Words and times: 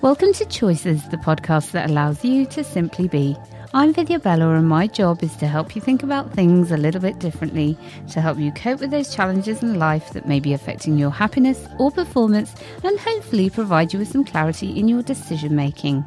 Welcome 0.00 0.32
to 0.34 0.44
Choices, 0.44 1.08
the 1.08 1.16
podcast 1.16 1.72
that 1.72 1.90
allows 1.90 2.24
you 2.24 2.46
to 2.46 2.62
simply 2.62 3.08
be. 3.08 3.36
I'm 3.74 3.92
Vidya 3.92 4.20
Bella, 4.20 4.54
and 4.54 4.68
my 4.68 4.86
job 4.86 5.24
is 5.24 5.34
to 5.38 5.48
help 5.48 5.74
you 5.74 5.82
think 5.82 6.04
about 6.04 6.32
things 6.32 6.70
a 6.70 6.76
little 6.76 7.00
bit 7.00 7.18
differently, 7.18 7.76
to 8.12 8.20
help 8.20 8.38
you 8.38 8.52
cope 8.52 8.78
with 8.78 8.92
those 8.92 9.12
challenges 9.12 9.60
in 9.60 9.76
life 9.76 10.12
that 10.12 10.28
may 10.28 10.38
be 10.38 10.52
affecting 10.52 10.98
your 10.98 11.10
happiness 11.10 11.66
or 11.80 11.90
performance, 11.90 12.54
and 12.84 12.96
hopefully 13.00 13.50
provide 13.50 13.92
you 13.92 13.98
with 13.98 14.06
some 14.06 14.24
clarity 14.24 14.78
in 14.78 14.86
your 14.86 15.02
decision 15.02 15.56
making. 15.56 16.04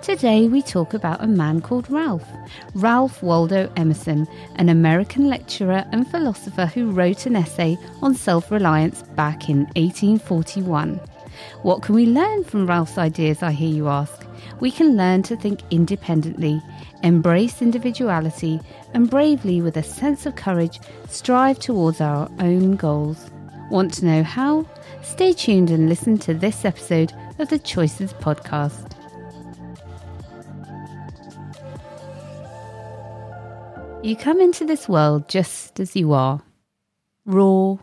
Today, 0.00 0.48
we 0.48 0.62
talk 0.62 0.94
about 0.94 1.22
a 1.22 1.26
man 1.26 1.60
called 1.60 1.90
Ralph. 1.90 2.26
Ralph 2.74 3.22
Waldo 3.22 3.70
Emerson, 3.76 4.26
an 4.56 4.70
American 4.70 5.28
lecturer 5.28 5.84
and 5.92 6.10
philosopher 6.10 6.64
who 6.64 6.92
wrote 6.92 7.26
an 7.26 7.36
essay 7.36 7.76
on 8.00 8.14
self 8.14 8.50
reliance 8.50 9.02
back 9.02 9.50
in 9.50 9.66
1841. 9.76 10.98
What 11.62 11.82
can 11.82 11.94
we 11.94 12.06
learn 12.06 12.44
from 12.44 12.66
Ralph's 12.66 12.98
ideas, 12.98 13.42
I 13.42 13.52
hear 13.52 13.68
you 13.68 13.88
ask? 13.88 14.26
We 14.60 14.70
can 14.70 14.96
learn 14.96 15.22
to 15.24 15.36
think 15.36 15.60
independently, 15.70 16.62
embrace 17.02 17.62
individuality, 17.62 18.60
and 18.92 19.10
bravely, 19.10 19.60
with 19.60 19.76
a 19.76 19.82
sense 19.82 20.26
of 20.26 20.36
courage, 20.36 20.80
strive 21.08 21.58
towards 21.58 22.00
our 22.00 22.30
own 22.38 22.76
goals. 22.76 23.30
Want 23.70 23.94
to 23.94 24.04
know 24.04 24.22
how? 24.22 24.66
Stay 25.02 25.32
tuned 25.32 25.70
and 25.70 25.88
listen 25.88 26.18
to 26.18 26.34
this 26.34 26.64
episode 26.64 27.12
of 27.38 27.48
the 27.48 27.58
Choices 27.58 28.12
Podcast. 28.14 28.92
You 34.02 34.16
come 34.16 34.40
into 34.40 34.66
this 34.66 34.86
world 34.88 35.28
just 35.28 35.80
as 35.80 35.96
you 35.96 36.12
are 36.12 36.42
raw, 37.26 37.76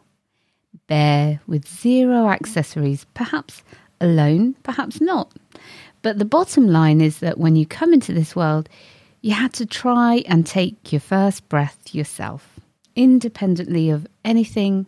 bare, 0.91 1.40
with 1.48 1.66
zero 1.70 2.27
accessories, 2.27 3.05
perhaps 3.13 3.63
alone, 4.02 4.54
perhaps 4.62 4.99
not. 4.99 5.32
But 6.02 6.20
the 6.20 6.26
bottom 6.26 6.68
line 6.68 6.99
is 6.99 7.20
that 7.20 7.38
when 7.38 7.55
you 7.55 7.66
come 7.66 7.93
into 7.93 8.12
this 8.12 8.35
world, 8.35 8.68
you 9.21 9.34
had 9.34 9.54
to 9.54 9.66
try 9.66 10.21
and 10.27 10.46
take 10.46 10.91
your 10.91 10.99
first 10.99 11.48
breath 11.48 11.96
yourself, 11.96 12.60
independently 12.93 13.90
of 13.90 14.05
anything 14.26 14.85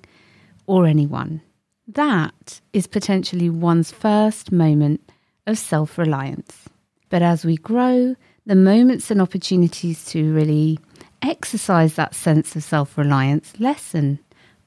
or 0.67 0.87
anyone. 0.87 1.41
That 1.87 2.59
is 2.73 2.85
potentially 2.85 3.49
one's 3.49 3.91
first 3.91 4.51
moment 4.51 5.09
of 5.47 5.57
self 5.57 5.97
reliance. 5.97 6.67
But 7.07 7.21
as 7.21 7.45
we 7.45 7.55
grow, 7.55 8.17
the 8.45 8.55
moments 8.55 9.09
and 9.09 9.21
opportunities 9.21 10.03
to 10.07 10.33
really 10.33 10.79
exercise 11.21 11.93
that 11.93 12.13
sense 12.13 12.57
of 12.57 12.63
self 12.65 12.97
reliance 12.97 13.53
lessen 13.57 14.19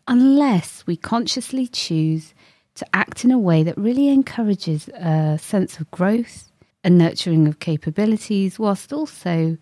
unless 0.08 0.86
we 0.86 0.96
consciously 0.96 1.66
choose 1.66 2.34
to 2.74 2.86
act 2.92 3.24
in 3.24 3.30
a 3.30 3.38
way 3.38 3.62
that 3.62 3.76
really 3.78 4.08
encourages 4.08 4.88
a 4.88 5.38
sense 5.40 5.80
of 5.80 5.90
growth 5.90 6.50
and 6.84 6.98
nurturing 6.98 7.48
of 7.48 7.58
capabilities, 7.58 8.58
whilst 8.58 8.92
also 8.92 9.56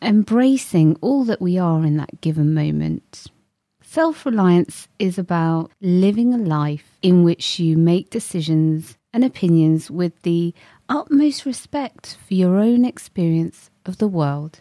embracing 0.00 0.96
all 1.00 1.24
that 1.24 1.40
we 1.40 1.58
are 1.58 1.84
in 1.84 1.96
that 1.96 2.20
given 2.20 2.54
moment. 2.54 3.26
Self 3.82 4.26
reliance 4.26 4.86
is 4.98 5.18
about 5.18 5.72
living 5.80 6.34
a 6.34 6.38
life 6.38 6.98
in 7.02 7.24
which 7.24 7.58
you 7.58 7.76
make 7.76 8.10
decisions 8.10 8.98
and 9.12 9.24
opinions 9.24 9.90
with 9.90 10.20
the 10.22 10.54
utmost 10.88 11.46
respect 11.46 12.18
for 12.26 12.34
your 12.34 12.56
own 12.56 12.84
experience 12.84 13.70
of 13.86 13.98
the 13.98 14.06
world. 14.06 14.60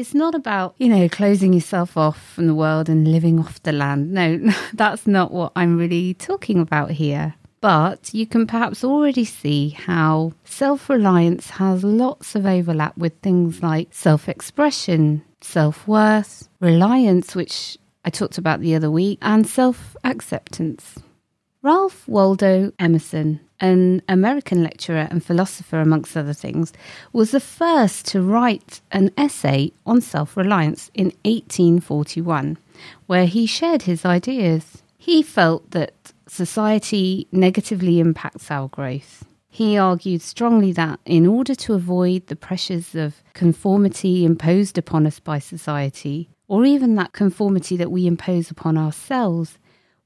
It's 0.00 0.14
not 0.14 0.34
about, 0.34 0.76
you 0.78 0.88
know, 0.88 1.10
closing 1.10 1.52
yourself 1.52 1.94
off 1.94 2.32
from 2.32 2.46
the 2.46 2.54
world 2.54 2.88
and 2.88 3.06
living 3.06 3.38
off 3.38 3.62
the 3.62 3.72
land. 3.72 4.10
No, 4.10 4.38
that's 4.72 5.06
not 5.06 5.30
what 5.30 5.52
I'm 5.54 5.76
really 5.76 6.14
talking 6.14 6.58
about 6.58 6.92
here. 6.92 7.34
But 7.60 8.14
you 8.14 8.26
can 8.26 8.46
perhaps 8.46 8.82
already 8.82 9.26
see 9.26 9.68
how 9.68 10.32
self 10.42 10.88
reliance 10.88 11.50
has 11.50 11.84
lots 11.84 12.34
of 12.34 12.46
overlap 12.46 12.96
with 12.96 13.12
things 13.20 13.62
like 13.62 13.88
self 13.90 14.26
expression, 14.26 15.22
self 15.42 15.86
worth, 15.86 16.48
reliance, 16.60 17.34
which 17.34 17.76
I 18.02 18.08
talked 18.08 18.38
about 18.38 18.60
the 18.62 18.74
other 18.74 18.90
week, 18.90 19.18
and 19.20 19.46
self 19.46 19.98
acceptance. 20.02 20.94
Ralph 21.60 22.08
Waldo 22.08 22.72
Emerson, 22.78 23.40
an 23.60 24.02
American 24.08 24.62
lecturer 24.62 25.06
and 25.10 25.24
philosopher, 25.24 25.80
amongst 25.80 26.16
other 26.16 26.32
things, 26.32 26.72
was 27.12 27.30
the 27.30 27.40
first 27.40 28.06
to 28.08 28.22
write 28.22 28.80
an 28.90 29.10
essay 29.16 29.72
on 29.86 30.00
self 30.00 30.36
reliance 30.36 30.90
in 30.94 31.06
1841, 31.24 32.56
where 33.06 33.26
he 33.26 33.46
shared 33.46 33.82
his 33.82 34.04
ideas. 34.04 34.82
He 34.96 35.22
felt 35.22 35.70
that 35.72 36.12
society 36.26 37.26
negatively 37.32 38.00
impacts 38.00 38.50
our 38.50 38.68
growth. 38.68 39.24
He 39.48 39.76
argued 39.76 40.22
strongly 40.22 40.72
that 40.72 41.00
in 41.04 41.26
order 41.26 41.54
to 41.56 41.74
avoid 41.74 42.28
the 42.28 42.36
pressures 42.36 42.94
of 42.94 43.22
conformity 43.34 44.24
imposed 44.24 44.78
upon 44.78 45.06
us 45.06 45.18
by 45.18 45.40
society, 45.40 46.30
or 46.46 46.64
even 46.64 46.94
that 46.94 47.12
conformity 47.12 47.76
that 47.76 47.90
we 47.90 48.06
impose 48.06 48.50
upon 48.50 48.78
ourselves, 48.78 49.58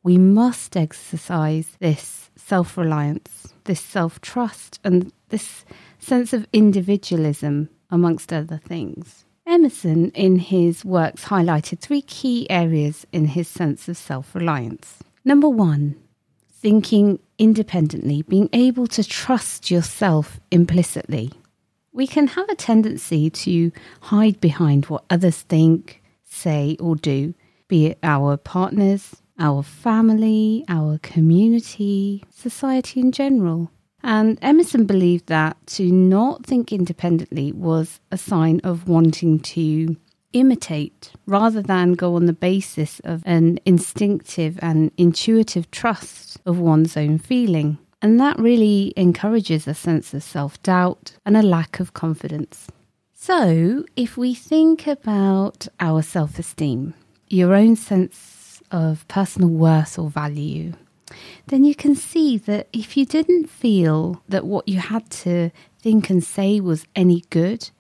we 0.05 0.19
must 0.19 0.77
exercise 0.77 1.77
this 1.81 2.31
self 2.37 2.77
reliance, 2.77 3.55
this 3.65 3.81
self 3.81 4.21
trust, 4.21 4.79
and 4.85 5.11
this 5.31 5.65
sense 5.99 6.33
of 6.33 6.47
individualism, 6.53 7.71
amongst 7.91 8.33
other 8.33 8.59
things. 8.59 9.25
Emerson, 9.47 10.11
in 10.11 10.39
his 10.39 10.85
works, 10.85 11.25
highlighted 11.25 11.81
three 11.81 12.03
key 12.03 12.49
areas 12.51 13.07
in 13.13 13.27
his 13.29 13.49
sense 13.49 13.89
of 13.89 13.97
self 13.97 14.35
reliance. 14.35 14.99
Number 15.25 15.49
one, 15.49 15.97
thinking 16.51 17.19
independently, 17.39 18.23
being 18.23 18.51
able 18.53 18.87
to 18.89 19.03
trust 19.03 19.71
yourself 19.71 20.39
implicitly. 20.51 21.33
We 21.93 22.07
can 22.07 22.27
have 22.29 22.49
a 22.51 22.55
tendency 22.55 23.31
to 23.31 23.73
hide 24.03 24.41
behind 24.41 24.87
what 24.87 25.05
others 25.09 25.43
think, 25.43 26.03
say, 26.25 26.77
or 26.79 26.97
do, 26.97 27.35
be 27.69 27.87
it 27.87 27.99
our 28.03 28.37
partners, 28.37 29.23
our 29.39 29.63
family, 29.63 30.65
our 30.69 30.99
community, 30.99 32.25
society 32.35 33.01
in 33.01 33.13
general. 33.13 33.71
And 34.03 34.39
Emerson 34.43 34.85
believed 34.85 35.29
that 35.29 35.57
to 35.69 35.91
not 35.91 36.45
think 36.45 36.73
independently 36.73 37.53
was 37.53 38.01
a 38.11 38.19
sign 38.19 38.61
of 38.63 38.87
wanting 38.87 39.41
to 39.41 39.97
imitate 40.35 41.13
rather 41.27 41.63
than 41.63 41.95
go 41.95 42.17
on 42.17 42.27
the 42.27 42.33
basis 42.33 43.01
of 43.05 43.23
an 43.25 43.59
instinctive 43.65 44.59
and 44.61 44.91
intuitive 44.99 45.71
trust 45.71 46.39
of 46.45 46.59
one's 46.59 46.97
own 46.97 47.19
feeling. 47.19 47.79
And 48.03 48.21
that 48.21 48.39
really 48.39 48.93
encourages 48.97 49.67
a 49.67 49.73
sense 49.73 50.13
of 50.13 50.23
self 50.23 50.63
doubt 50.63 51.17
and 51.25 51.37
a 51.37 51.43
lack 51.43 51.81
of 51.81 51.95
confidence. 51.95 52.69
So, 53.15 53.87
if 53.97 54.19
we 54.19 54.35
think 54.35 54.87
about 54.87 55.67
our 55.81 56.03
self 56.03 56.39
esteem, 56.39 56.93
your 57.29 57.55
own 57.55 57.77
sense 57.77 58.44
of 58.75 59.07
personal 59.07 59.49
worth 59.49 59.99
or 59.99 60.11
value, 60.11 60.73
then 61.47 61.65
you 61.65 61.75
can 61.75 61.95
see 61.95 62.37
that 62.39 62.69
if 62.73 62.97
you 62.97 63.07
didn't 63.07 63.49
feel 63.49 64.23
that 64.29 64.45
what 64.45 64.69
you 64.69 64.81
had 64.81 65.09
to 65.11 65.51
think 65.79 66.11
and 66.11 66.25
say 66.25 66.61
was 66.61 66.87
any 66.97 67.23
good, 67.31 67.71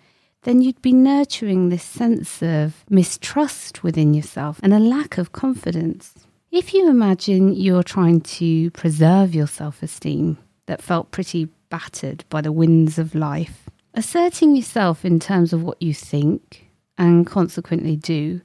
then 0.43 0.62
you'd 0.62 0.81
be 0.82 0.93
nurturing 0.93 1.69
this 1.69 1.82
sense 1.82 2.43
of 2.43 2.84
mistrust 2.88 3.82
within 3.82 4.15
yourself 4.15 4.60
and 4.62 4.72
a 4.72 4.78
lack 4.78 5.19
of 5.19 5.32
confidence. 5.32 6.15
If 6.50 6.72
you 6.72 6.88
imagine 6.88 7.55
you're 7.55 7.82
trying 7.82 8.21
to 8.21 8.71
preserve 8.71 9.34
your 9.34 9.49
self 9.49 9.82
esteem 9.82 10.38
that 10.66 10.82
felt 10.82 11.11
pretty 11.11 11.49
battered 11.71 12.25
by 12.28 12.41
the 12.41 12.53
winds 12.53 12.99
of 12.99 13.15
life, 13.15 13.69
asserting 13.94 14.55
yourself 14.55 15.05
in 15.05 15.19
terms 15.19 15.53
of 15.53 15.62
what 15.62 15.82
you 15.82 15.93
think 15.93 16.71
and 16.97 17.26
consequently 17.26 17.97
do 17.97 18.41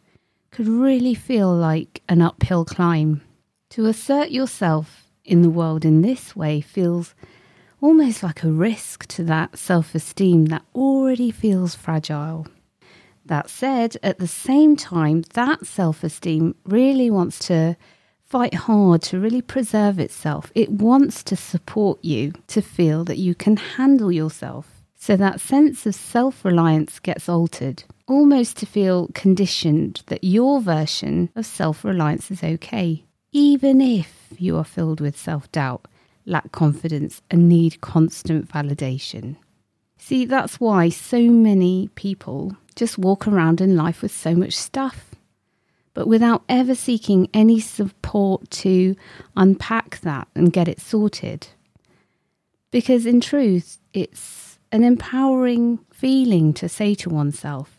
could 0.51 0.67
really 0.67 1.13
feel 1.13 1.53
like 1.53 2.01
an 2.09 2.21
uphill 2.21 2.65
climb. 2.65 3.21
To 3.71 3.85
assert 3.85 4.31
yourself 4.31 5.09
in 5.23 5.41
the 5.41 5.49
world 5.49 5.85
in 5.85 6.01
this 6.01 6.35
way 6.35 6.59
feels 6.59 7.13
almost 7.81 8.23
like 8.23 8.43
a 8.43 8.51
risk 8.51 9.05
to 9.07 9.23
that 9.23 9.57
self 9.57 9.95
esteem 9.95 10.45
that 10.47 10.63
already 10.73 11.31
feels 11.31 11.75
fragile. 11.75 12.47
That 13.25 13.49
said, 13.49 13.95
at 14.01 14.17
the 14.17 14.27
same 14.27 14.75
time, 14.75 15.23
that 15.33 15.65
self 15.65 16.03
esteem 16.03 16.55
really 16.65 17.11
wants 17.11 17.39
to 17.47 17.77
fight 18.23 18.53
hard 18.53 19.01
to 19.01 19.19
really 19.19 19.41
preserve 19.41 19.99
itself. 19.99 20.51
It 20.55 20.71
wants 20.71 21.23
to 21.23 21.35
support 21.35 22.03
you 22.03 22.33
to 22.47 22.61
feel 22.61 23.03
that 23.05 23.17
you 23.17 23.35
can 23.35 23.57
handle 23.57 24.11
yourself. 24.11 24.83
So 24.95 25.15
that 25.15 25.39
sense 25.39 25.85
of 25.85 25.95
self 25.95 26.43
reliance 26.43 26.99
gets 26.99 27.29
altered 27.29 27.83
almost 28.09 28.57
to 28.57 28.65
feel 28.65 29.09
conditioned 29.13 30.01
that 30.07 30.23
your 30.23 30.59
version 30.59 31.29
of 31.35 31.45
self 31.45 31.85
reliance 31.85 32.31
is 32.31 32.43
okay, 32.43 33.05
even 33.31 33.79
if 33.79 34.33
you 34.37 34.57
are 34.57 34.63
filled 34.65 34.99
with 34.99 35.17
self 35.17 35.49
doubt, 35.51 35.87
lack 36.25 36.51
confidence, 36.51 37.21
and 37.29 37.47
need 37.47 37.79
constant 37.81 38.49
validation. 38.49 39.35
See, 39.97 40.25
that's 40.25 40.59
why 40.59 40.89
so 40.89 41.21
many 41.21 41.89
people 41.95 42.55
just 42.75 42.97
walk 42.97 43.27
around 43.27 43.61
in 43.61 43.75
life 43.75 44.01
with 44.01 44.11
so 44.11 44.33
much 44.33 44.53
stuff, 44.53 45.11
but 45.93 46.07
without 46.07 46.43
ever 46.49 46.73
seeking 46.73 47.29
any 47.33 47.59
support 47.59 48.49
to 48.49 48.95
unpack 49.35 49.99
that 50.01 50.27
and 50.33 50.53
get 50.53 50.67
it 50.67 50.79
sorted. 50.79 51.47
Because 52.71 53.05
in 53.05 53.19
truth, 53.19 53.77
it's 53.93 54.57
an 54.71 54.83
empowering 54.83 55.79
feeling 55.91 56.53
to 56.53 56.69
say 56.69 56.95
to 56.95 57.09
oneself, 57.09 57.78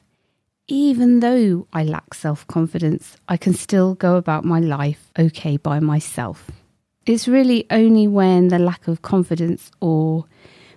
even 0.70 1.18
though 1.18 1.66
I 1.72 1.82
lack 1.82 2.14
self 2.14 2.46
confidence, 2.46 3.16
I 3.28 3.36
can 3.36 3.54
still 3.54 3.94
go 3.94 4.16
about 4.16 4.44
my 4.44 4.60
life 4.60 5.10
okay 5.18 5.56
by 5.56 5.80
myself. 5.80 6.50
It's 7.06 7.26
really 7.26 7.66
only 7.70 8.06
when 8.06 8.48
the 8.48 8.58
lack 8.58 8.86
of 8.86 9.02
confidence 9.02 9.72
or 9.80 10.26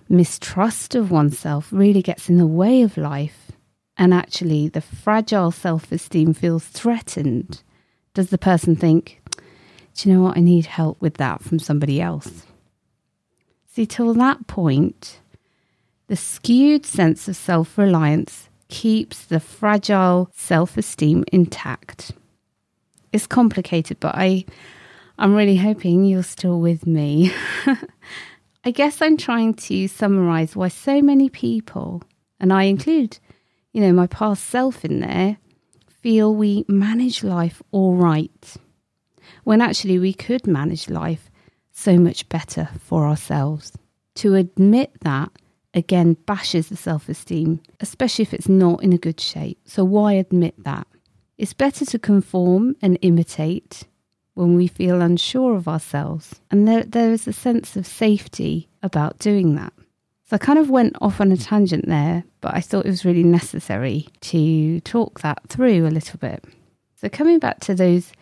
mistrust 0.08 0.94
of 0.94 1.10
oneself 1.10 1.68
really 1.72 2.02
gets 2.02 2.28
in 2.28 2.38
the 2.38 2.46
way 2.46 2.82
of 2.82 2.96
life 2.96 3.52
and 3.96 4.12
actually 4.12 4.68
the 4.68 4.80
fragile 4.80 5.52
self 5.52 5.92
esteem 5.92 6.34
feels 6.34 6.64
threatened, 6.64 7.62
does 8.14 8.30
the 8.30 8.38
person 8.38 8.74
think, 8.74 9.22
do 9.94 10.08
you 10.08 10.14
know 10.14 10.22
what? 10.22 10.36
I 10.36 10.40
need 10.40 10.66
help 10.66 11.00
with 11.00 11.14
that 11.18 11.40
from 11.40 11.60
somebody 11.60 12.00
else. 12.00 12.46
See, 13.72 13.86
till 13.86 14.12
that 14.14 14.48
point, 14.48 15.20
the 16.08 16.16
skewed 16.16 16.84
sense 16.84 17.28
of 17.28 17.36
self 17.36 17.78
reliance 17.78 18.48
keeps 18.68 19.24
the 19.24 19.40
fragile 19.40 20.30
self 20.34 20.76
esteem 20.76 21.24
intact. 21.32 22.12
It's 23.12 23.26
complicated, 23.26 24.00
but 24.00 24.14
I, 24.14 24.44
I'm 25.18 25.34
really 25.34 25.56
hoping 25.56 26.04
you're 26.04 26.22
still 26.22 26.60
with 26.60 26.86
me. 26.86 27.32
I 28.64 28.70
guess 28.70 29.02
I'm 29.02 29.16
trying 29.16 29.54
to 29.54 29.88
summarize 29.88 30.56
why 30.56 30.68
so 30.68 31.02
many 31.02 31.28
people, 31.28 32.02
and 32.40 32.52
I 32.52 32.64
include, 32.64 33.18
you 33.72 33.80
know, 33.80 33.92
my 33.92 34.06
past 34.06 34.44
self 34.44 34.84
in 34.84 35.00
there, 35.00 35.36
feel 36.00 36.34
we 36.34 36.64
manage 36.66 37.22
life 37.22 37.62
all 37.70 37.94
right 37.94 38.56
when 39.44 39.60
actually 39.60 39.98
we 39.98 40.12
could 40.12 40.46
manage 40.46 40.88
life 40.90 41.30
so 41.72 41.98
much 41.98 42.28
better 42.28 42.68
for 42.80 43.06
ourselves. 43.06 43.72
To 44.16 44.34
admit 44.34 44.92
that 45.00 45.30
again 45.74 46.14
bashes 46.26 46.68
the 46.68 46.76
self 46.76 47.08
esteem, 47.08 47.60
especially 47.80 48.22
if 48.22 48.32
it's 48.32 48.48
not 48.48 48.82
in 48.82 48.92
a 48.92 48.98
good 48.98 49.20
shape. 49.20 49.58
So, 49.64 49.84
why 49.84 50.14
admit 50.14 50.54
that? 50.64 50.86
It's 51.36 51.52
better 51.52 51.84
to 51.84 51.98
conform 51.98 52.76
and 52.80 52.98
imitate 53.02 53.84
when 54.34 54.54
we 54.54 54.66
feel 54.66 55.00
unsure 55.00 55.56
of 55.56 55.68
ourselves. 55.68 56.40
And 56.50 56.66
there, 56.66 56.82
there 56.84 57.12
is 57.12 57.26
a 57.26 57.32
sense 57.32 57.76
of 57.76 57.86
safety 57.86 58.68
about 58.82 59.18
doing 59.18 59.54
that. 59.56 59.72
So 60.26 60.36
I 60.36 60.38
kind 60.38 60.58
of 60.58 60.70
went 60.70 60.96
off 61.00 61.20
on 61.20 61.32
a 61.32 61.36
tangent 61.36 61.86
there, 61.86 62.24
but 62.40 62.54
I 62.54 62.60
thought 62.60 62.86
it 62.86 62.90
was 62.90 63.04
really 63.04 63.22
necessary 63.22 64.08
to 64.22 64.80
talk 64.80 65.20
that 65.20 65.40
through 65.48 65.86
a 65.86 65.88
little 65.88 66.18
bit. 66.18 66.44
So, 66.96 67.08
coming 67.08 67.38
back 67.38 67.60
to 67.60 67.74
those 67.74 68.12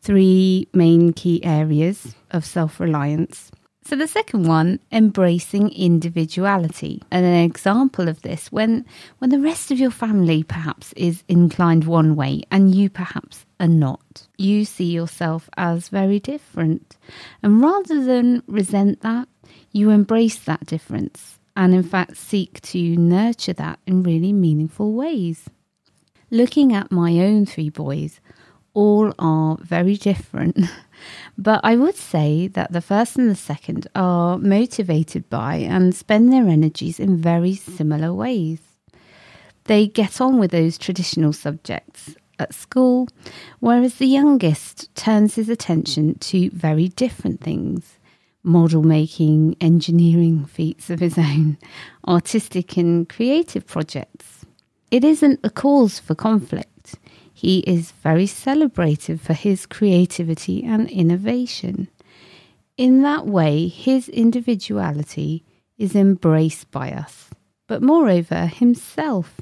three 0.00 0.68
main 0.72 1.12
key 1.12 1.44
areas 1.44 2.14
of 2.30 2.44
self 2.44 2.80
reliance. 2.80 3.50
So, 3.82 3.96
the 3.96 4.06
second 4.06 4.46
one, 4.46 4.78
embracing 4.92 5.70
individuality. 5.70 7.02
And 7.10 7.24
an 7.24 7.44
example 7.44 8.08
of 8.08 8.20
this, 8.22 8.52
when, 8.52 8.84
when 9.18 9.30
the 9.30 9.40
rest 9.40 9.70
of 9.70 9.78
your 9.78 9.90
family 9.90 10.42
perhaps 10.42 10.92
is 10.92 11.24
inclined 11.28 11.84
one 11.84 12.14
way 12.14 12.42
and 12.50 12.74
you 12.74 12.90
perhaps 12.90 13.46
are 13.58 13.66
not, 13.66 14.28
you 14.36 14.64
see 14.64 14.90
yourself 14.92 15.48
as 15.56 15.88
very 15.88 16.20
different. 16.20 16.98
And 17.42 17.62
rather 17.62 18.04
than 18.04 18.42
resent 18.46 19.00
that, 19.00 19.28
you 19.72 19.90
embrace 19.90 20.38
that 20.40 20.66
difference 20.66 21.38
and, 21.56 21.74
in 21.74 21.82
fact, 21.82 22.16
seek 22.16 22.60
to 22.62 22.96
nurture 22.96 23.54
that 23.54 23.78
in 23.86 24.02
really 24.02 24.32
meaningful 24.32 24.92
ways. 24.92 25.48
Looking 26.30 26.72
at 26.72 26.92
my 26.92 27.18
own 27.18 27.46
three 27.46 27.70
boys, 27.70 28.20
all 28.74 29.12
are 29.18 29.56
very 29.60 29.96
different. 29.96 30.58
but 31.38 31.60
I 31.62 31.76
would 31.76 31.96
say 31.96 32.48
that 32.48 32.72
the 32.72 32.80
first 32.80 33.16
and 33.16 33.30
the 33.30 33.34
second 33.34 33.86
are 33.94 34.38
motivated 34.38 35.28
by 35.28 35.56
and 35.56 35.94
spend 35.94 36.32
their 36.32 36.46
energies 36.46 37.00
in 37.00 37.16
very 37.16 37.54
similar 37.54 38.12
ways. 38.12 38.60
They 39.64 39.86
get 39.86 40.20
on 40.20 40.38
with 40.38 40.50
those 40.50 40.78
traditional 40.78 41.32
subjects 41.32 42.14
at 42.38 42.54
school, 42.54 43.08
whereas 43.60 43.96
the 43.96 44.06
youngest 44.06 44.94
turns 44.94 45.34
his 45.34 45.48
attention 45.48 46.18
to 46.18 46.50
very 46.50 46.88
different 46.88 47.40
things 47.40 47.96
model 48.42 48.82
making, 48.82 49.54
engineering 49.60 50.46
feats 50.46 50.88
of 50.88 50.98
his 50.98 51.18
own, 51.18 51.58
artistic 52.08 52.76
and 52.78 53.06
creative 53.08 53.66
projects. 53.66 54.46
It 54.90 55.04
isn't 55.04 55.40
a 55.44 55.50
cause 55.50 55.98
for 55.98 56.14
conflict 56.14 56.79
he 57.40 57.60
is 57.60 57.92
very 58.02 58.26
celebrated 58.26 59.18
for 59.18 59.32
his 59.32 59.64
creativity 59.64 60.62
and 60.62 60.90
innovation. 60.90 61.88
In 62.76 63.00
that 63.00 63.26
way, 63.26 63.66
his 63.66 64.10
individuality 64.10 65.42
is 65.78 65.96
embraced 65.96 66.70
by 66.70 66.92
us. 66.92 67.30
But 67.66 67.80
moreover, 67.80 68.44
himself, 68.44 69.40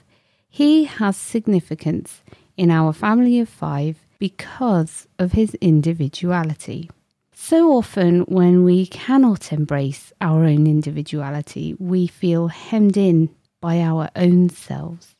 he 0.48 0.84
has 0.84 1.16
significance 1.16 2.22
in 2.56 2.70
our 2.70 2.92
family 2.92 3.40
of 3.40 3.48
five 3.48 4.06
because 4.20 5.08
of 5.18 5.32
his 5.32 5.54
individuality. 5.54 6.88
So 7.32 7.72
often, 7.72 8.20
when 8.28 8.62
we 8.62 8.86
cannot 8.86 9.52
embrace 9.52 10.12
our 10.20 10.44
own 10.44 10.68
individuality, 10.68 11.74
we 11.80 12.06
feel 12.06 12.46
hemmed 12.46 12.96
in 12.96 13.30
by 13.60 13.80
our 13.80 14.08
own 14.14 14.50
selves 14.50 15.16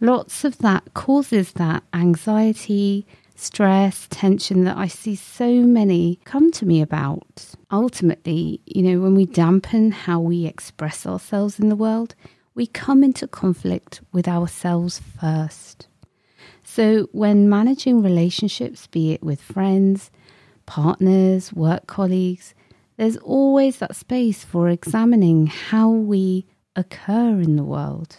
lots 0.00 0.44
of 0.44 0.58
that 0.58 0.94
causes 0.94 1.52
that 1.52 1.82
anxiety, 1.92 3.06
stress, 3.34 4.06
tension 4.10 4.64
that 4.64 4.76
I 4.76 4.86
see 4.86 5.16
so 5.16 5.62
many 5.62 6.20
come 6.24 6.50
to 6.52 6.66
me 6.66 6.80
about. 6.80 7.54
Ultimately, 7.70 8.60
you 8.66 8.82
know, 8.82 9.00
when 9.00 9.14
we 9.14 9.26
dampen 9.26 9.90
how 9.92 10.20
we 10.20 10.46
express 10.46 11.06
ourselves 11.06 11.58
in 11.58 11.68
the 11.68 11.76
world, 11.76 12.14
we 12.54 12.66
come 12.66 13.02
into 13.02 13.26
conflict 13.26 14.00
with 14.12 14.28
ourselves 14.28 15.00
first. 15.20 15.88
So, 16.62 17.08
when 17.12 17.48
managing 17.48 18.02
relationships, 18.02 18.86
be 18.86 19.12
it 19.12 19.22
with 19.22 19.40
friends, 19.40 20.10
partners, 20.66 21.52
work 21.52 21.86
colleagues, 21.86 22.54
there's 22.96 23.16
always 23.18 23.78
that 23.78 23.96
space 23.96 24.44
for 24.44 24.68
examining 24.68 25.46
how 25.48 25.90
we 25.90 26.46
occur 26.76 27.40
in 27.40 27.56
the 27.56 27.64
world 27.64 28.16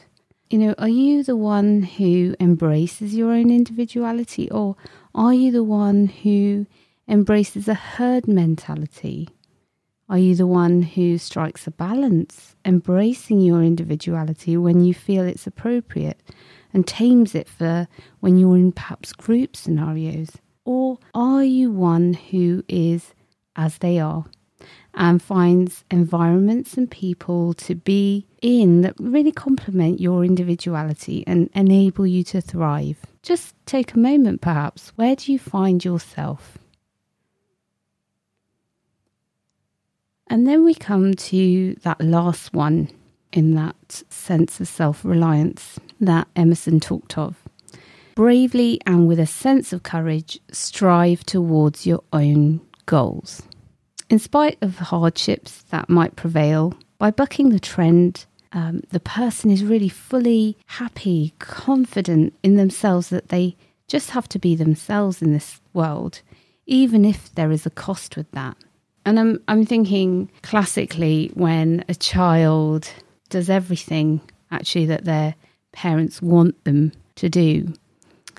you 0.56 0.68
know, 0.68 0.76
are 0.78 0.88
you 0.88 1.22
the 1.22 1.36
one 1.36 1.84
who 1.84 2.34
embraces 2.40 3.14
your 3.14 3.34
own 3.34 3.52
individuality 3.52 4.50
or 4.52 4.78
are 5.14 5.34
you 5.34 5.52
the 5.52 5.66
one 5.66 6.08
who 6.08 6.66
embraces 7.10 7.68
a 7.68 7.74
herd 7.74 8.26
mentality? 8.26 9.28
Are 10.08 10.18
you 10.18 10.34
the 10.34 10.48
one 10.48 10.82
who 10.82 11.18
strikes 11.18 11.68
a 11.68 11.72
balance, 11.72 12.56
embracing 12.64 13.42
your 13.42 13.62
individuality 13.64 14.56
when 14.56 14.82
you 14.82 14.94
feel 14.94 15.26
it's 15.26 15.46
appropriate 15.46 16.22
and 16.74 16.88
tames 16.88 17.36
it 17.36 17.50
for 17.50 17.90
when 18.22 18.38
you're 18.38 18.56
in 18.56 18.72
perhaps 18.72 19.12
group 19.12 19.58
scenarios? 19.58 20.30
Or 20.64 21.00
are 21.14 21.44
you 21.44 21.70
one 21.70 22.14
who 22.14 22.64
is 22.70 23.14
as 23.58 23.80
they 23.80 24.00
are 24.00 24.24
and 24.96 25.22
finds 25.22 25.84
environments 25.92 26.76
and 26.78 26.90
people 26.90 27.54
to 27.54 27.76
be 27.76 28.26
in 28.42 28.82
that 28.82 28.96
really 29.00 29.32
complement 29.32 30.00
your 30.00 30.24
individuality 30.24 31.24
and 31.28 31.50
enable 31.54 32.08
you 32.08 32.24
to 32.24 32.42
thrive. 32.42 32.98
Just 33.22 33.56
take 33.66 33.94
a 33.94 34.00
moment, 34.00 34.42
perhaps. 34.42 34.94
Where 34.96 35.16
do 35.16 35.32
you 35.32 35.40
find 35.40 35.84
yourself? 35.84 36.58
And 40.28 40.48
then 40.48 40.64
we 40.64 40.74
come 40.74 41.14
to 41.14 41.76
that 41.84 42.02
last 42.02 42.54
one 42.54 42.90
in 43.32 43.54
that 43.56 44.04
sense 44.10 44.60
of 44.60 44.68
self 44.68 45.04
reliance 45.04 45.80
that 46.00 46.28
Emerson 46.36 46.80
talked 46.80 47.18
of. 47.18 47.36
Bravely 48.16 48.80
and 48.86 49.08
with 49.08 49.20
a 49.20 49.28
sense 49.28 49.74
of 49.74 49.84
courage, 49.84 50.40
strive 50.52 51.26
towards 51.26 51.86
your 51.86 52.02
own 52.14 52.62
goals. 52.86 53.44
In 54.16 54.20
spite 54.20 54.58
of 54.62 54.78
hardships 54.78 55.64
that 55.72 55.90
might 55.90 56.16
prevail, 56.16 56.74
by 56.98 57.12
bucking 57.12 57.50
the 57.50 57.60
trend, 57.60 58.26
um, 58.54 58.82
the 58.90 59.02
person 59.02 59.52
is 59.52 59.62
really 59.62 59.90
fully 59.90 60.56
happy, 60.68 61.34
confident 61.40 62.34
in 62.42 62.56
themselves 62.56 63.10
that 63.10 63.28
they 63.28 63.58
just 63.90 64.12
have 64.12 64.30
to 64.30 64.40
be 64.40 64.56
themselves 64.56 65.22
in 65.22 65.34
this 65.34 65.60
world, 65.74 66.22
even 66.66 67.04
if 67.04 67.36
there 67.36 67.52
is 67.52 67.66
a 67.66 67.70
cost 67.70 68.16
with 68.16 68.32
that. 68.32 68.56
And 69.06 69.20
I'm, 69.20 69.44
I'm 69.50 69.66
thinking 69.66 70.32
classically 70.44 71.30
when 71.34 71.84
a 71.90 71.94
child 71.94 72.90
does 73.28 73.50
everything 73.50 74.22
actually 74.50 74.86
that 74.86 75.04
their 75.04 75.36
parents 75.74 76.22
want 76.22 76.64
them 76.64 76.94
to 77.16 77.28
do, 77.28 77.74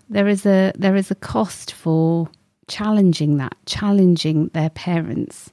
there 0.09 0.27
is 0.27 0.47
a 0.47 0.73
there 0.75 0.97
is 0.97 1.11
a 1.11 1.17
cost 1.17 1.73
for 1.73 2.31
challenging 2.69 3.37
that, 3.39 3.57
challenging 3.67 4.49
their 4.49 4.71
parents. 4.71 5.51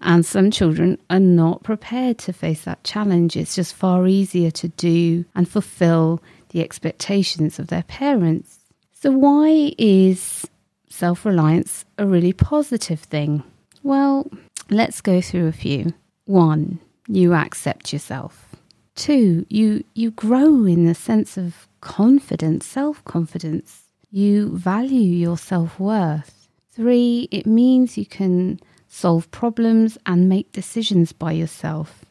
And 0.00 0.24
some 0.24 0.50
children 0.50 0.98
are 1.10 1.20
not 1.20 1.62
prepared 1.62 2.18
to 2.18 2.32
face 2.32 2.64
that 2.64 2.84
challenge. 2.84 3.36
It's 3.36 3.54
just 3.54 3.74
far 3.74 4.06
easier 4.06 4.50
to 4.52 4.68
do 4.68 5.24
and 5.34 5.48
fulfill 5.48 6.22
the 6.50 6.62
expectations 6.62 7.58
of 7.58 7.66
their 7.68 7.82
parents. 7.82 8.58
So, 8.92 9.10
why 9.10 9.72
is 9.78 10.46
self 10.88 11.24
reliance 11.24 11.84
a 11.98 12.06
really 12.06 12.32
positive 12.32 13.00
thing? 13.00 13.42
Well, 13.82 14.30
let's 14.70 15.00
go 15.00 15.20
through 15.20 15.46
a 15.46 15.52
few. 15.52 15.92
One, 16.24 16.80
you 17.08 17.34
accept 17.34 17.92
yourself. 17.92 18.46
Two, 18.94 19.46
you, 19.48 19.84
you 19.94 20.10
grow 20.10 20.64
in 20.64 20.84
the 20.84 20.94
sense 20.94 21.36
of 21.36 21.66
confidence, 21.80 22.66
self 22.66 23.04
confidence. 23.04 23.84
You 24.10 24.56
value 24.56 25.00
your 25.00 25.38
self 25.38 25.78
worth. 25.78 26.39
Three, 26.72 27.28
it 27.32 27.46
means 27.46 27.98
you 27.98 28.06
can 28.06 28.60
solve 28.86 29.30
problems 29.30 29.98
and 30.06 30.28
make 30.28 30.52
decisions 30.52 31.12
by 31.12 31.32
yourself. 31.32 32.04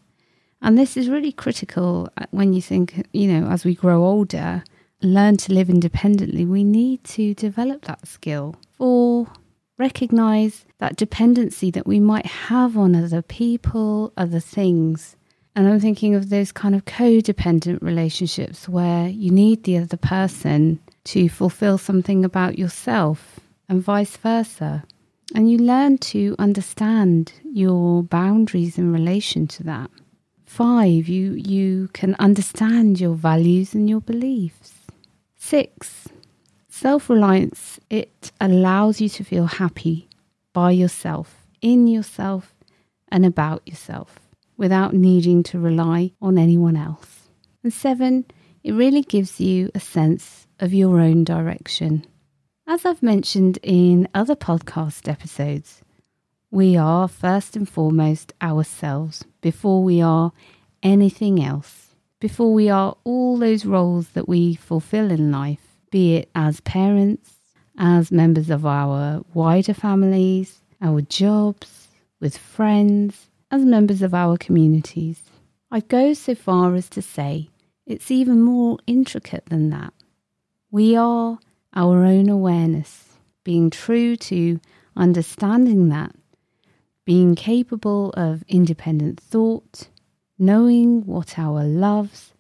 And 0.62 0.78
this 0.78 0.98
is 0.98 1.10
really 1.10 1.32
critical 1.32 2.10
uh, 2.18 2.25
when 2.32 2.51
you 2.54 2.62
think, 2.62 3.08
you 3.13 3.28
know, 3.32 3.50
as 3.50 3.63
we 3.63 3.74
grow 3.74 4.04
older, 4.04 4.63
learn 5.01 5.38
to 5.38 5.54
live 5.54 5.70
independently, 5.70 6.46
we 6.46 6.66
need 6.66 7.04
to 7.06 7.34
develop 7.34 7.86
that 7.86 8.06
skill. 8.06 8.56
Four, 8.78 9.28
recognize 9.78 10.66
that 10.80 10.98
dependency 10.98 11.72
that 11.72 11.88
we 11.88 12.01
might 12.01 12.25
have 12.25 12.78
on 12.78 12.96
other 12.96 13.22
people, 13.22 14.12
other 14.18 14.42
things. 14.42 15.16
And 15.56 15.68
I'm 15.68 15.80
thinking 15.80 16.16
of 16.16 16.30
those 16.30 16.51
kind 16.51 16.75
of 16.75 16.84
codependent 16.84 17.82
relationships 17.82 18.68
where 18.68 19.08
you 19.08 19.32
need 19.32 19.63
the 19.63 19.78
other 19.78 19.98
person 19.98 20.80
to 21.06 21.30
fulfill 21.30 21.78
something 21.78 22.25
about 22.25 22.60
yourself 22.60 23.39
and 23.70 23.82
vice 23.82 24.18
versa. 24.18 24.84
And 25.36 25.50
you 25.50 25.60
learn 25.60 26.00
to 26.00 26.36
understand 26.40 27.34
your 27.44 28.04
boundaries 28.04 28.78
in 28.80 28.92
relation 28.92 29.46
to 29.48 29.64
that. 29.64 29.92
Five, 30.46 31.08
you, 31.08 31.34
you 31.34 31.90
can 31.94 32.16
understand 32.18 33.00
your 33.00 33.14
values 33.14 33.76
and 33.76 33.88
your 33.88 34.02
beliefs. 34.02 34.74
Six, 35.38 36.10
self 36.68 37.10
reliance, 37.10 37.80
it 37.92 38.32
allows 38.42 39.00
you 39.00 39.10
to 39.10 39.24
feel 39.24 39.46
happy 39.46 40.10
by 40.52 40.72
yourself, 40.72 41.46
in 41.62 41.88
yourself, 41.88 42.56
and 43.10 43.26
about 43.26 43.62
yourself 43.68 44.20
without 44.58 44.94
needing 44.94 45.42
to 45.42 45.60
rely 45.60 46.12
on 46.22 46.38
anyone 46.38 46.76
else. 46.76 47.30
And 47.64 47.72
seven, 47.72 48.26
it 48.64 48.74
really 48.74 49.02
gives 49.02 49.40
you 49.40 49.72
a 49.74 49.80
sense 49.80 50.48
of 50.60 50.74
your 50.74 51.00
own 51.00 51.24
direction. 51.24 52.06
As 52.72 52.86
I've 52.86 53.02
mentioned 53.02 53.58
in 53.64 54.08
other 54.14 54.36
podcast 54.36 55.08
episodes, 55.10 55.82
we 56.52 56.78
are 56.78 57.08
first 57.08 57.56
and 57.56 57.68
foremost 57.68 58.32
ourselves 58.44 59.26
before 59.42 59.84
we 59.84 60.02
are 60.02 60.32
anything 60.84 61.44
else, 61.44 61.96
before 62.20 62.54
we 62.54 62.70
are 62.70 62.96
all 63.06 63.40
those 63.40 63.66
roles 63.66 64.10
that 64.10 64.30
we 64.30 64.54
fulfill 64.54 65.10
in 65.10 65.32
life, 65.32 65.80
be 65.90 66.18
it 66.18 66.30
as 66.36 66.62
parents, 66.62 67.38
as 67.80 68.12
members 68.12 68.52
of 68.52 68.68
our 68.68 69.26
wider 69.34 69.74
families, 69.74 70.62
our 70.80 71.02
jobs, 71.02 71.88
with 72.20 72.38
friends, 72.38 73.32
as 73.50 73.66
members 73.66 74.04
of 74.04 74.14
our 74.14 74.38
communities. 74.38 75.24
I 75.72 75.80
go 75.80 76.14
so 76.14 76.36
far 76.36 76.76
as 76.76 76.88
to 76.90 77.02
say 77.02 77.50
it's 77.88 78.12
even 78.12 78.44
more 78.44 78.78
intricate 78.86 79.48
than 79.48 79.72
that. 79.72 79.92
We 80.70 80.96
are 80.96 81.40
our 81.74 82.04
own 82.04 82.30
awareness, 82.30 83.06
being 83.44 83.70
true 83.70 84.16
to 84.16 84.60
understanding 84.96 85.90
that, 85.90 86.16
being 87.06 87.36
capable 87.36 88.12
of 88.12 88.44
independent 88.48 89.20
thought, 89.20 89.88
knowing 90.38 91.06
what 91.06 91.38
our 91.38 91.64
loves, 91.64 92.34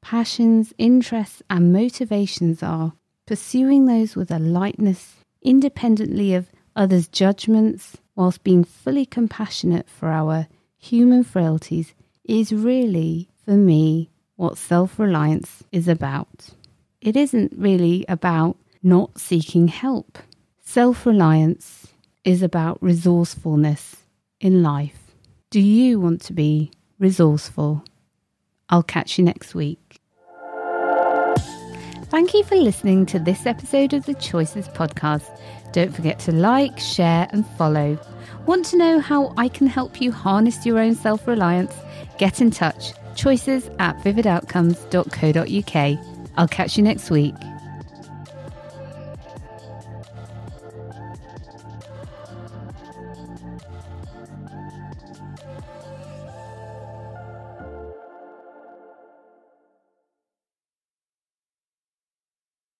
passions, 0.00 0.72
interests, 0.78 1.42
and 1.48 1.72
motivations 1.72 2.62
are, 2.62 2.92
pursuing 3.26 3.86
those 3.86 4.16
with 4.16 4.30
a 4.30 4.38
lightness, 4.38 5.16
independently 5.42 6.34
of 6.34 6.50
others' 6.76 7.08
judgments, 7.08 7.96
whilst 8.14 8.44
being 8.44 8.64
fully 8.64 9.06
compassionate 9.06 9.88
for 9.88 10.08
our 10.08 10.46
human 10.76 11.24
frailties, 11.24 11.94
is 12.24 12.52
really, 12.52 13.28
for 13.44 13.52
me, 13.52 14.10
what 14.36 14.58
self 14.58 14.98
reliance 14.98 15.64
is 15.72 15.88
about. 15.88 16.50
It 17.00 17.16
isn't 17.16 17.52
really 17.56 18.04
about 18.08 18.56
not 18.84 19.18
seeking 19.18 19.68
help. 19.68 20.18
Self 20.60 21.06
reliance 21.06 21.88
is 22.22 22.42
about 22.42 22.82
resourcefulness 22.82 23.96
in 24.40 24.62
life. 24.62 25.16
Do 25.50 25.60
you 25.60 25.98
want 25.98 26.20
to 26.22 26.32
be 26.32 26.70
resourceful? 26.98 27.84
I'll 28.68 28.82
catch 28.82 29.18
you 29.18 29.24
next 29.24 29.54
week. 29.54 30.00
Thank 32.10 32.34
you 32.34 32.44
for 32.44 32.56
listening 32.56 33.06
to 33.06 33.18
this 33.18 33.46
episode 33.46 33.92
of 33.92 34.06
the 34.06 34.14
Choices 34.14 34.68
Podcast. 34.68 35.40
Don't 35.72 35.94
forget 35.94 36.18
to 36.20 36.32
like, 36.32 36.78
share, 36.78 37.26
and 37.30 37.44
follow. 37.58 37.98
Want 38.46 38.66
to 38.66 38.76
know 38.76 39.00
how 39.00 39.34
I 39.36 39.48
can 39.48 39.66
help 39.66 40.00
you 40.00 40.12
harness 40.12 40.64
your 40.64 40.78
own 40.78 40.94
self 40.94 41.26
reliance? 41.26 41.74
Get 42.18 42.40
in 42.40 42.50
touch. 42.50 42.92
Choices 43.16 43.68
at 43.78 43.96
vividoutcomes.co.uk. 43.98 45.98
I'll 46.36 46.48
catch 46.48 46.76
you 46.76 46.82
next 46.82 47.10
week. 47.10 47.34